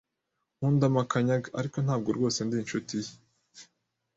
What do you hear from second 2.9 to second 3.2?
ye.